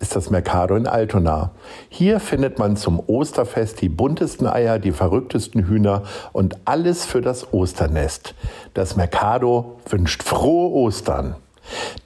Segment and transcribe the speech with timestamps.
[0.00, 1.52] ist das Mercado in Altona.
[1.88, 7.52] Hier findet man zum Osterfest die buntesten Eier, die verrücktesten Hühner und alles für das
[7.52, 8.34] Osternest.
[8.74, 11.36] Das Mercado wünscht frohe Ostern.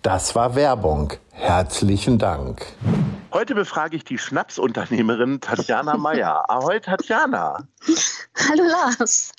[0.02, 1.12] Das war Werbung.
[1.30, 2.64] Herzlichen Dank.
[3.32, 6.48] Heute befrage ich die Schnapsunternehmerin Tatjana Meyer.
[6.48, 7.66] Ahoi Tatjana.
[8.48, 9.32] Hallo Lars.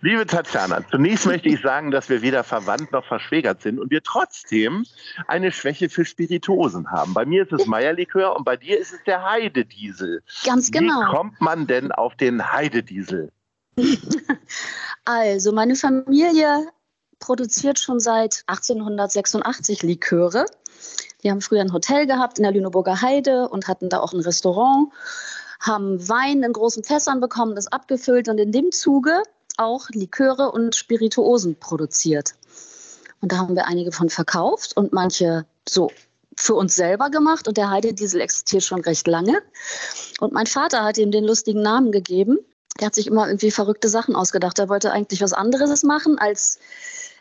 [0.00, 4.02] Liebe Tatjana, zunächst möchte ich sagen, dass wir weder verwandt noch verschwägert sind und wir
[4.02, 4.84] trotzdem
[5.28, 7.14] eine Schwäche für Spiritosen haben.
[7.14, 10.22] Bei mir ist es Meierlikör und bei dir ist es der Heidediesel.
[10.44, 11.00] Ganz genau.
[11.00, 13.30] Wie kommt man denn auf den Heidediesel?
[15.10, 16.66] Also, meine Familie
[17.20, 20.46] produziert schon seit 1886 Liköre.
[21.22, 24.20] Die haben früher ein Hotel gehabt in der Lüneburger Heide und hatten da auch ein
[24.20, 24.92] Restaurant,
[25.60, 29.22] haben Wein in großen Fässern bekommen, das abgefüllt und in dem Zuge
[29.56, 32.34] auch Liköre und Spirituosen produziert.
[33.20, 35.90] Und da haben wir einige von verkauft und manche so
[36.36, 37.48] für uns selber gemacht.
[37.48, 39.42] Und der Heidediesel existiert schon recht lange.
[40.20, 42.38] Und mein Vater hat ihm den lustigen Namen gegeben.
[42.80, 44.58] Der hat sich immer irgendwie verrückte Sachen ausgedacht.
[44.58, 46.58] Er wollte eigentlich was anderes machen, als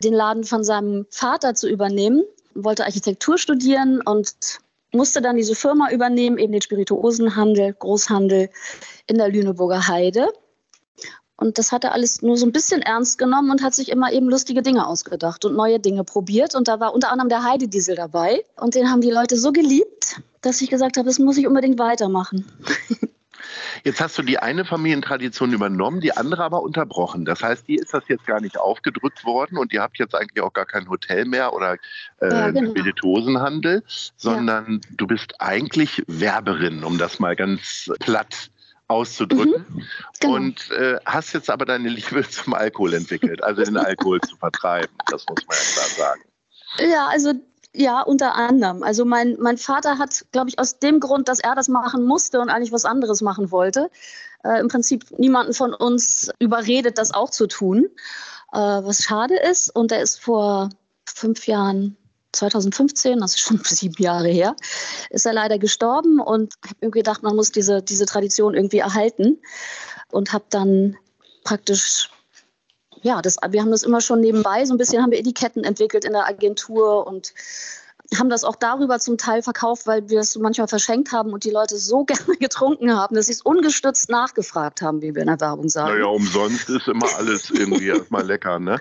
[0.04, 2.24] den Laden von seinem Vater zu übernehmen
[2.64, 4.60] wollte Architektur studieren und
[4.92, 8.50] musste dann diese Firma übernehmen, eben den Spirituosenhandel, Großhandel
[9.06, 10.30] in der Lüneburger Heide.
[11.36, 14.12] Und das hat er alles nur so ein bisschen ernst genommen und hat sich immer
[14.12, 16.56] eben lustige Dinge ausgedacht und neue Dinge probiert.
[16.56, 18.44] Und da war unter anderem der Heidediesel dabei.
[18.60, 21.78] Und den haben die Leute so geliebt, dass ich gesagt habe, das muss ich unbedingt
[21.78, 22.46] weitermachen.
[23.88, 27.24] Jetzt hast du die eine Familientradition übernommen, die andere aber unterbrochen.
[27.24, 30.44] Das heißt, die ist das jetzt gar nicht aufgedrückt worden und ihr habt jetzt eigentlich
[30.44, 31.78] auch gar kein Hotel mehr oder
[32.20, 32.72] äh, ja, genau.
[32.72, 33.84] Spirituosenhandel,
[34.18, 34.90] sondern ja.
[34.98, 38.50] du bist eigentlich Werberin, um das mal ganz platt
[38.90, 39.66] auszudrücken.
[39.70, 39.84] Mhm,
[40.20, 40.36] genau.
[40.36, 44.94] Und äh, hast jetzt aber deine Liebe zum Alkohol entwickelt, also den Alkohol zu vertreiben.
[45.10, 46.22] Das muss man ja klar sagen.
[46.92, 47.32] Ja, also
[47.78, 48.84] ja, unter anderem.
[48.84, 52.40] Also mein, mein Vater hat, glaube ich, aus dem Grund, dass er das machen musste
[52.40, 53.90] und eigentlich was anderes machen wollte,
[54.44, 57.88] äh, im Prinzip niemanden von uns überredet, das auch zu tun,
[58.52, 59.74] äh, was schade ist.
[59.76, 60.70] Und er ist vor
[61.06, 61.96] fünf Jahren
[62.34, 64.56] 2015, das ist schon sieben Jahre her,
[65.12, 69.40] ist er leider gestorben und habe mir gedacht, man muss diese, diese Tradition irgendwie erhalten
[70.12, 70.98] und habe dann
[71.44, 72.10] praktisch
[73.02, 76.06] ja, das, wir haben das immer schon nebenbei, so ein bisschen haben wir Etiketten entwickelt
[76.06, 77.34] in der Agentur und
[78.18, 81.50] haben das auch darüber zum Teil verkauft, weil wir es manchmal verschenkt haben und die
[81.50, 85.42] Leute so gerne getrunken haben, dass sie es ungestützt nachgefragt haben, wie wir in der
[85.42, 85.94] Werbung sagen.
[85.94, 88.80] Naja, umsonst ist immer alles irgendwie erstmal lecker, ne?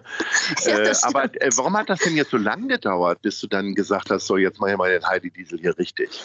[0.65, 3.75] ja, äh, aber äh, warum hat das denn jetzt so lange gedauert, bis du dann
[3.75, 6.23] gesagt hast, so jetzt mach ich mal den Heidi Diesel hier richtig?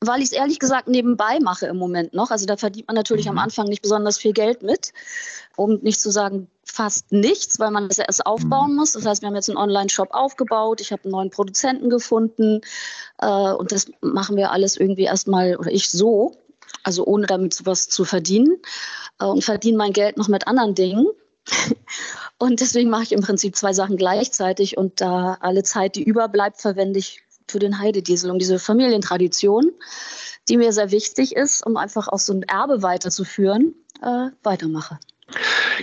[0.00, 2.30] Weil ich es ehrlich gesagt nebenbei mache im Moment noch.
[2.30, 3.32] Also da verdient man natürlich mhm.
[3.32, 4.92] am Anfang nicht besonders viel Geld mit,
[5.56, 8.76] um nicht zu sagen fast nichts, weil man das erst aufbauen mhm.
[8.76, 8.92] muss.
[8.92, 12.60] Das heißt, wir haben jetzt einen Online-Shop aufgebaut, ich habe einen neuen Produzenten gefunden
[13.18, 16.34] äh, und das machen wir alles irgendwie erstmal, oder ich so,
[16.82, 18.58] also ohne damit sowas zu verdienen
[19.20, 21.06] äh, und verdiene mein Geld noch mit anderen Dingen.
[22.38, 26.60] Und deswegen mache ich im Prinzip zwei Sachen gleichzeitig und da alle Zeit, die überbleibt,
[26.60, 29.72] verwende ich für den Heidediesel, um diese Familientradition,
[30.48, 34.98] die mir sehr wichtig ist, um einfach auch so ein Erbe weiterzuführen, äh, weitermache.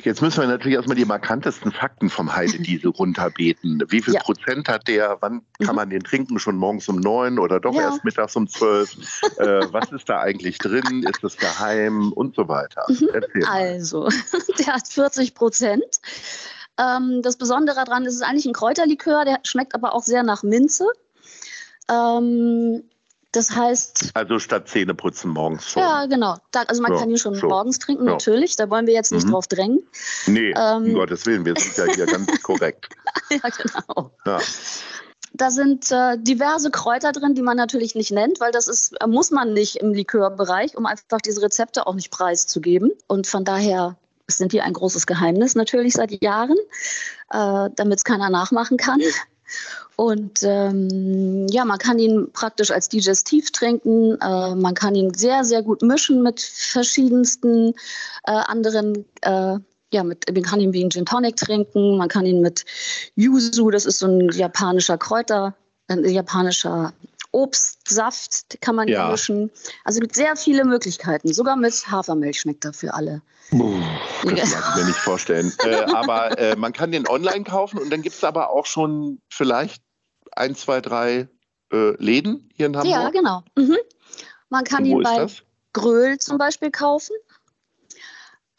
[0.04, 3.84] Jetzt müssen wir natürlich erstmal die markantesten Fakten vom Heidediesel runterbeten.
[3.90, 4.22] Wie viel ja.
[4.22, 5.18] Prozent hat der?
[5.20, 5.76] Wann kann mhm.
[5.76, 6.40] man den trinken?
[6.40, 7.82] Schon morgens um neun oder doch ja.
[7.82, 8.96] erst mittags um zwölf?
[9.38, 11.04] äh, was ist da eigentlich drin?
[11.04, 12.86] Ist das geheim und so weiter?
[12.88, 13.46] Mhm.
[13.46, 14.08] Also,
[14.60, 16.00] der hat 40 Prozent.
[16.80, 20.24] Ähm, das Besondere daran ist, es ist eigentlich ein Kräuterlikör, der schmeckt aber auch sehr
[20.24, 20.86] nach Minze.
[21.90, 22.84] Ähm,
[23.34, 24.12] das heißt.
[24.14, 25.82] Also statt Zähneputzen morgens schon.
[25.82, 26.38] Ja, genau.
[26.52, 27.48] Da, also man ja, kann ihn schon so.
[27.48, 28.12] morgens trinken, ja.
[28.12, 28.56] natürlich.
[28.56, 29.32] Da wollen wir jetzt nicht mhm.
[29.32, 29.84] drauf drängen.
[30.28, 32.90] Nee, ähm, um Gottes Willen, wir sind ja hier ganz korrekt.
[33.32, 34.12] ja, genau.
[34.26, 34.40] Ja.
[35.36, 39.08] Da sind äh, diverse Kräuter drin, die man natürlich nicht nennt, weil das ist, äh,
[39.08, 42.92] muss man nicht im Likörbereich, um einfach diese Rezepte auch nicht preiszugeben.
[43.08, 43.98] Und von daher
[44.28, 46.58] sind die ein großes Geheimnis natürlich seit Jahren,
[47.32, 49.02] äh, damit es keiner nachmachen kann.
[49.96, 54.18] Und ähm, ja, man kann ihn praktisch als Digestiv trinken.
[54.22, 57.74] Äh, man kann ihn sehr, sehr gut mischen mit verschiedensten
[58.26, 59.06] äh, anderen.
[59.22, 59.60] Äh,
[59.94, 61.98] ja, mit, man kann ihn wie ein Gin Tonic trinken.
[61.98, 62.66] Man kann ihn mit
[63.16, 65.56] Yuzu, das ist so ein japanischer Kräuter,
[65.88, 66.94] ein japanischer
[67.34, 69.10] Obstsaft kann man ja.
[69.10, 69.52] mischen.
[69.84, 71.34] Also es gibt sehr viele Möglichkeiten.
[71.34, 73.22] Sogar mit Hafermilch schmeckt er für alle.
[73.52, 75.52] Das kann ich mir nicht vorstellen.
[75.66, 79.20] äh, aber äh, man kann den online kaufen und dann gibt es aber auch schon
[79.30, 79.84] vielleicht
[80.32, 81.28] ein, zwei, drei
[81.72, 82.92] äh, Läden hier in Hamburg.
[82.92, 83.44] Ja, genau.
[83.56, 83.78] Mhm.
[84.50, 85.28] Man kann ihn bei?
[85.74, 87.16] Gröhl zum Beispiel kaufen.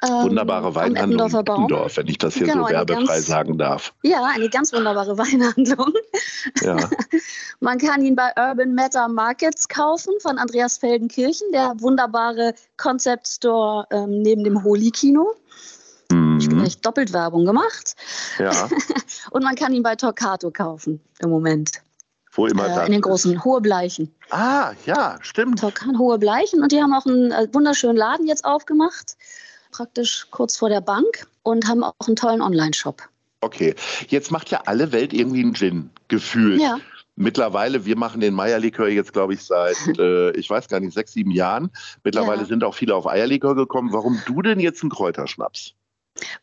[0.08, 3.92] Ähm, wunderbare Weinhandlung in Eppendorf, wenn ich das hier genau, so werbefrei ganz, sagen darf.
[4.02, 5.92] Ja, eine ganz wunderbare Weinhandlung.
[6.62, 6.76] Ja.
[7.60, 13.86] Man kann ihn bei Urban Matter Markets kaufen von Andreas Feldenkirchen, der wunderbare Concept Store
[13.90, 15.34] ähm, neben dem Holy Kino.
[16.10, 16.38] Mhm.
[16.40, 17.94] Ich habe echt doppelt Werbung gemacht.
[18.38, 18.68] Ja.
[19.30, 21.70] Und man kann ihn bei Torcato kaufen im Moment.
[22.32, 24.12] Wo immer äh, In den großen Hohe Bleichen.
[24.30, 25.62] Ah, ja, stimmt.
[25.98, 26.62] Hohe Bleichen.
[26.62, 29.16] Und die haben auch einen äh, wunderschönen Laden jetzt aufgemacht
[29.74, 33.02] praktisch kurz vor der Bank und haben auch einen tollen Online-Shop.
[33.40, 33.74] Okay,
[34.08, 36.60] jetzt macht ja alle Welt irgendwie einen Gin, gefühlt.
[36.60, 36.78] Ja.
[37.16, 41.12] Mittlerweile, wir machen den Meierlikör jetzt, glaube ich, seit, äh, ich weiß gar nicht, sechs,
[41.12, 41.70] sieben Jahren.
[42.04, 42.46] Mittlerweile ja.
[42.46, 43.92] sind auch viele auf Eierlikör gekommen.
[43.92, 45.74] Warum du denn jetzt einen Kräuterschnaps?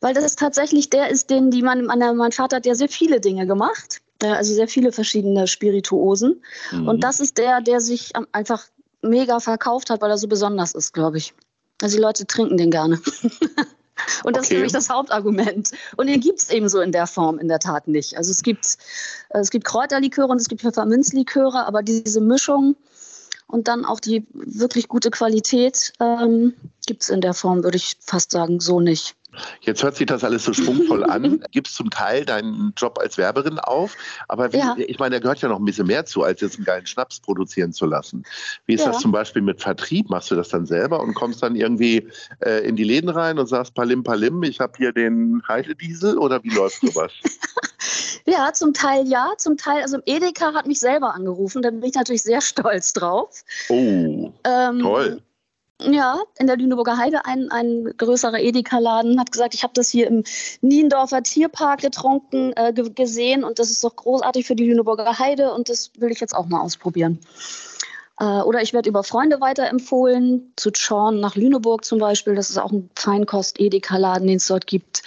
[0.01, 3.21] Weil das ist tatsächlich der ist, den die man, mein Vater hat ja sehr viele
[3.21, 6.43] Dinge gemacht, also sehr viele verschiedene Spirituosen.
[6.71, 6.87] Mhm.
[6.89, 8.65] Und das ist der, der sich einfach
[9.01, 11.33] mega verkauft hat, weil er so besonders ist, glaube ich.
[11.81, 13.01] Also die Leute trinken den gerne.
[14.23, 14.53] Und das okay.
[14.53, 15.71] ist nämlich das Hauptargument.
[15.97, 18.17] Und den gibt es eben so in der Form in der Tat nicht.
[18.17, 18.77] Also es gibt,
[19.29, 22.75] es gibt Kräuterliköre und es gibt Pfefferminzliköre, aber diese Mischung
[23.47, 26.53] und dann auch die wirklich gute Qualität ähm,
[26.87, 29.15] gibt es in der Form, würde ich fast sagen, so nicht.
[29.61, 31.43] Jetzt hört sich das alles so schwungvoll an.
[31.51, 33.95] Gibst zum Teil deinen Job als Werberin auf,
[34.27, 34.75] aber wie, ja.
[34.77, 37.19] ich meine, da gehört ja noch ein bisschen mehr zu, als jetzt einen geilen Schnaps
[37.19, 38.23] produzieren zu lassen.
[38.65, 38.91] Wie ist ja.
[38.91, 40.09] das zum Beispiel mit Vertrieb?
[40.09, 42.07] Machst du das dann selber und kommst dann irgendwie
[42.39, 46.43] äh, in die Läden rein und sagst Palim Palim, ich habe hier den Heidediesel oder
[46.43, 47.11] wie läuft sowas?
[48.25, 51.95] ja, zum Teil ja, zum Teil, also Edeka hat mich selber angerufen, da bin ich
[51.95, 53.43] natürlich sehr stolz drauf.
[53.69, 55.21] Oh, ähm, toll.
[55.89, 60.07] Ja, in der Lüneburger Heide ein, ein größerer Edeka-Laden hat gesagt, ich habe das hier
[60.07, 60.23] im
[60.61, 65.69] Niendorfer Tierpark getrunken, äh, gesehen und das ist doch großartig für die Lüneburger Heide und
[65.69, 67.19] das will ich jetzt auch mal ausprobieren.
[68.19, 72.35] Äh, oder ich werde über Freunde weiterempfohlen, zu Chorn nach Lüneburg zum Beispiel.
[72.35, 75.01] Das ist auch ein Feinkost-Edeka-Laden, den es dort gibt.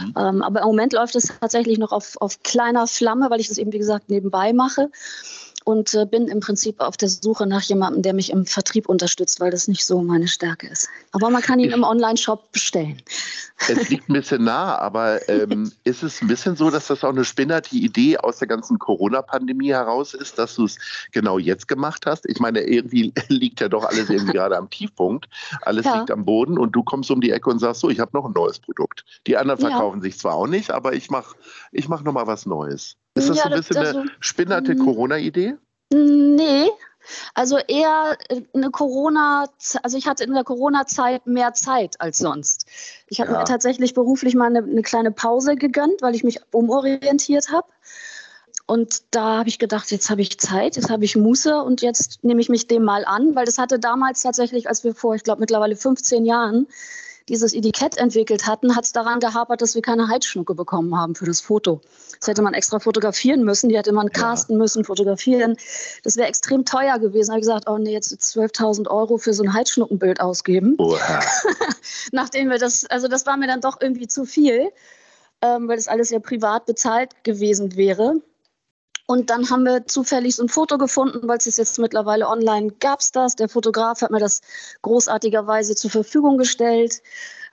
[0.00, 0.14] Mhm.
[0.16, 3.58] Ähm, aber im Moment läuft es tatsächlich noch auf, auf kleiner Flamme, weil ich das
[3.58, 4.90] eben, wie gesagt, nebenbei mache
[5.64, 9.40] und äh, bin im Prinzip auf der Suche nach jemandem, der mich im Vertrieb unterstützt,
[9.40, 10.88] weil das nicht so meine Stärke ist.
[11.12, 13.00] Aber man kann ihn ich, im Online-Shop bestellen.
[13.68, 17.10] Es liegt ein bisschen nah, aber ähm, ist es ein bisschen so, dass das auch
[17.10, 20.78] eine spinnerte Idee aus der ganzen Corona-Pandemie heraus ist, dass du es
[21.12, 22.26] genau jetzt gemacht hast?
[22.26, 25.28] Ich meine, irgendwie liegt ja doch alles irgendwie gerade am Tiefpunkt.
[25.62, 25.98] Alles ja.
[25.98, 28.26] liegt am Boden und du kommst um die Ecke und sagst so, ich habe noch
[28.26, 29.04] ein neues Produkt.
[29.26, 30.02] Die anderen verkaufen ja.
[30.02, 31.36] sich zwar auch nicht, aber ich mache
[31.72, 32.96] ich mach noch mal was Neues.
[33.14, 34.84] Ist das ja, so ein bisschen das, eine spinnerte mhm.
[34.84, 35.54] Corona-Idee?
[35.92, 36.70] Nee,
[37.34, 39.48] also eher äh, eine Corona,
[39.82, 42.66] also ich hatte in der Corona-Zeit mehr Zeit als sonst.
[43.06, 43.38] Ich habe ja.
[43.38, 47.68] mir tatsächlich beruflich mal eine, eine, kleine Pause gegönnt, weil ich mich umorientiert habe.
[48.66, 52.24] Und da habe ich gedacht, jetzt habe ich Zeit, jetzt habe ich Muße und jetzt
[52.24, 55.22] nehme ich mich dem mal an, weil das hatte damals tatsächlich, als wir vor, ich
[55.22, 56.66] glaube mittlerweile 15 Jahren
[57.28, 61.24] dieses Etikett entwickelt hatten, hat es daran gehapert, dass wir keine Heizschnucke bekommen haben für
[61.24, 61.80] das Foto.
[62.18, 65.56] Das hätte man extra fotografieren müssen, die hätte man casten müssen, fotografieren.
[66.02, 67.28] Das wäre extrem teuer gewesen.
[67.28, 70.76] Da habe ich gesagt, oh nee, jetzt 12.000 Euro für so ein Heizschnuckenbild ausgeben.
[72.12, 74.70] Nachdem wir das, also das war mir dann doch irgendwie zu viel,
[75.40, 78.20] ähm, weil das alles ja privat bezahlt gewesen wäre.
[79.06, 82.72] Und dann haben wir zufällig so ein Foto gefunden, weil es ist jetzt mittlerweile online
[82.80, 83.36] gab es das.
[83.36, 84.40] Der Fotograf hat mir das
[84.82, 87.02] großartigerweise zur Verfügung gestellt.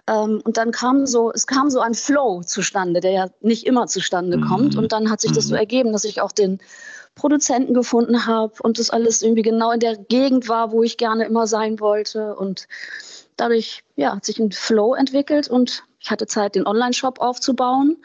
[0.08, 3.88] Ähm, und dann kam so, es kam so ein Flow zustande, der ja nicht immer
[3.88, 4.48] zustande mhm.
[4.48, 4.76] kommt.
[4.78, 5.60] Und dann hat sich das so mhm.
[5.60, 6.60] ergeben, dass ich auch den
[7.16, 11.26] Produzenten gefunden habe und das alles irgendwie genau in der Gegend war, wo ich gerne
[11.26, 12.36] immer sein wollte.
[12.36, 12.70] Und
[13.36, 17.98] dadurch ja, hat sich ein Flow entwickelt und ich hatte Zeit, den Online-Shop aufzubauen.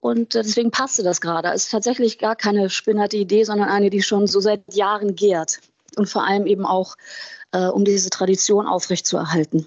[0.00, 1.48] Und äh, deswegen passte das gerade.
[1.48, 5.60] Es ist tatsächlich gar keine spinnerte Idee, sondern eine, die schon so seit Jahren gärt.
[5.96, 6.96] Und vor allem eben auch,
[7.52, 9.66] äh, um diese Tradition aufrechtzuerhalten.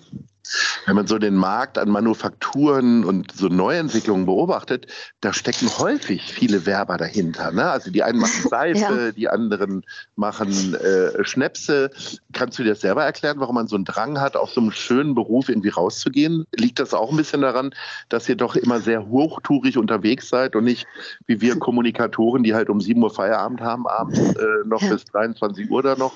[0.85, 4.87] Wenn man so den Markt an Manufakturen und so Neuentwicklungen beobachtet,
[5.21, 7.51] da stecken häufig viele Werber dahinter.
[7.51, 7.69] Ne?
[7.69, 9.11] Also die einen machen Seife, ja.
[9.11, 11.91] die anderen machen äh, Schnäpse.
[12.33, 14.71] Kannst du dir das selber erklären, warum man so einen Drang hat, aus so einem
[14.71, 16.45] schönen Beruf irgendwie rauszugehen?
[16.55, 17.73] Liegt das auch ein bisschen daran,
[18.09, 20.87] dass ihr doch immer sehr hochtourig unterwegs seid und nicht
[21.27, 24.93] wie wir Kommunikatoren, die halt um 7 Uhr Feierabend haben, abends äh, noch ja.
[24.93, 26.13] bis 23 Uhr da noch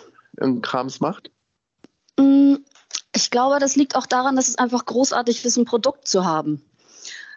[0.62, 1.30] Krams macht?
[3.16, 6.64] Ich glaube, das liegt auch daran, dass es einfach großartig ist, ein Produkt zu haben.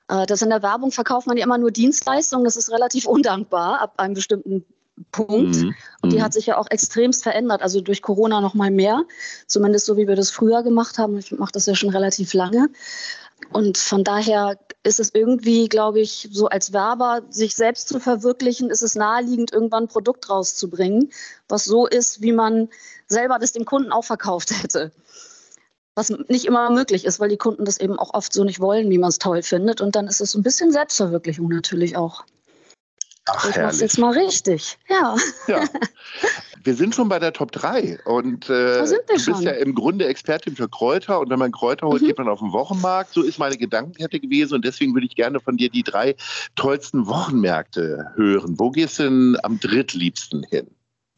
[0.09, 2.45] Äh, das in der Werbung verkauft man ja immer nur Dienstleistungen.
[2.45, 4.64] Das ist relativ undankbar ab einem bestimmten
[5.12, 5.56] Punkt.
[5.56, 5.75] Mhm.
[6.00, 6.23] Und die mhm.
[6.23, 7.62] hat sich ja auch extremst verändert.
[7.62, 9.02] Also durch Corona noch mal mehr.
[9.47, 11.18] Zumindest so, wie wir das früher gemacht haben.
[11.18, 12.68] Ich mache das ja schon relativ lange.
[13.52, 18.71] Und von daher ist es irgendwie, glaube ich, so als Werber, sich selbst zu verwirklichen,
[18.71, 21.11] ist es naheliegend, irgendwann ein Produkt rauszubringen,
[21.49, 22.68] was so ist, wie man
[23.09, 24.92] selber das dem Kunden auch verkauft hätte.
[25.96, 28.90] Was nicht immer möglich ist, weil die Kunden das eben auch oft so nicht wollen,
[28.90, 29.80] wie man es toll findet.
[29.80, 32.24] Und dann ist es ein bisschen Selbstverwirklichung natürlich auch.
[33.28, 34.78] Ach, ich mach's jetzt mal richtig.
[34.88, 35.16] Ja.
[35.48, 35.64] ja.
[36.64, 39.40] Wir sind schon bei der Top 3 und äh, du bist schon.
[39.40, 42.06] ja im Grunde Expertin für Kräuter und wenn man Kräuter holt, mhm.
[42.06, 43.12] geht man auf den Wochenmarkt.
[43.14, 46.16] So ist meine Gedankenkette gewesen und deswegen würde ich gerne von dir die drei
[46.56, 48.58] tollsten Wochenmärkte hören.
[48.58, 50.68] Wo gehst du denn am drittliebsten hin?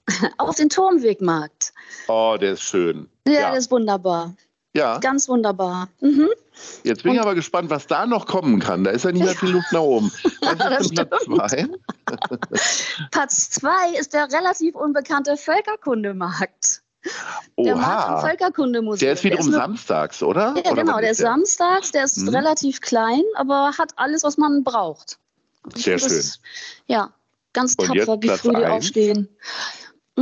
[0.38, 1.72] Auf den Turmwegmarkt.
[2.08, 3.08] Oh, der ist schön.
[3.26, 3.50] Ja, ja.
[3.50, 4.34] der ist wunderbar.
[4.78, 4.98] Ja.
[4.98, 5.88] Ganz wunderbar.
[6.00, 6.28] Mhm.
[6.82, 8.84] Jetzt bin Und ich aber gespannt, was da noch kommen kann.
[8.84, 10.12] Da ist ja nicht mehr viel Luft nach oben.
[10.40, 11.68] Was ist Platz zwei?
[13.10, 16.82] Platz zwei ist der relativ unbekannte Völkerkundemarkt.
[17.56, 17.80] Der Oha.
[17.80, 18.98] Markt Völkerkundemuseum.
[18.98, 20.54] Der ist wiederum der ist samstags, oder?
[20.64, 22.28] Ja, oder genau, der ist samstags, der ist hm.
[22.28, 25.18] relativ klein, aber hat alles, was man braucht.
[25.74, 26.08] Sehr schön.
[26.08, 26.40] Das,
[26.86, 27.12] ja,
[27.52, 29.28] ganz tapfer, wie früh die aufstehen.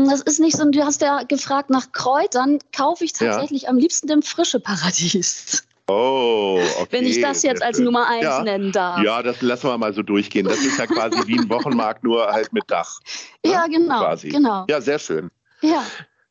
[0.05, 3.71] Das ist nicht so, du hast ja gefragt nach Kräutern, kaufe ich tatsächlich ja.
[3.71, 5.65] am liebsten dem frische Paradies.
[5.89, 6.87] Oh, okay.
[6.91, 8.43] Wenn ich das jetzt als Nummer eins ja.
[8.43, 9.01] nennen darf.
[9.03, 10.47] Ja, das lassen wir mal so durchgehen.
[10.47, 12.99] Das ist ja quasi wie ein Wochenmarkt, nur halt mit Dach.
[13.45, 13.53] Ne?
[13.53, 14.29] Ja, genau, quasi.
[14.29, 14.67] genau.
[14.69, 15.31] Ja, sehr schön.
[15.63, 15.85] Ja.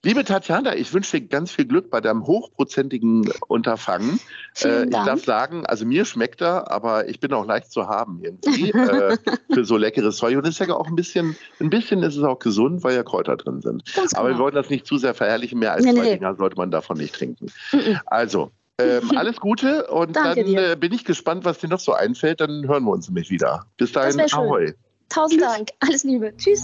[0.05, 4.19] Liebe Tatjana, ich wünsche dir ganz viel Glück bei deinem hochprozentigen Unterfangen.
[4.63, 8.19] Äh, ich darf sagen, also mir schmeckt er, aber ich bin auch leicht zu haben
[8.21, 9.17] irgendwie äh,
[9.51, 10.37] für so leckeres Zeug.
[10.37, 13.01] Und es ist ja auch ein bisschen, ein bisschen ist es auch gesund, weil ja
[13.01, 13.83] Kräuter drin sind.
[13.95, 14.37] Ganz aber genau.
[14.37, 15.57] wir wollen das nicht zu sehr verherrlichen.
[15.57, 16.17] Mehr als nee, zwei nee.
[16.17, 17.47] Dinger sollte man davon nicht trinken.
[17.71, 17.99] Mhm.
[18.05, 21.93] Also, ähm, alles Gute und Danke dann äh, bin ich gespannt, was dir noch so
[21.93, 22.41] einfällt.
[22.41, 23.65] Dann hören wir uns nämlich wieder.
[23.77, 24.75] Bis dahin, ahoi.
[25.09, 25.49] Tausend Tschüss.
[25.51, 25.69] Dank.
[25.79, 26.31] Alles Liebe.
[26.37, 26.63] Tschüss.